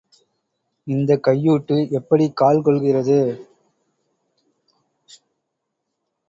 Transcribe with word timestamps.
இந்தக் 0.87 1.23
கையூட்டு 1.27 1.91
எப்படிக் 1.91 2.35
கால்கொள்கிறது? 2.41 3.19